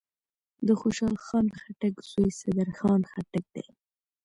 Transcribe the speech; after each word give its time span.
دخوشحال 0.67 1.15
خان 1.25 1.47
خټک 1.59 1.95
زوی 2.11 2.31
صدرخان 2.41 3.01
خټک 3.11 3.45
دﺉ. 3.53 3.75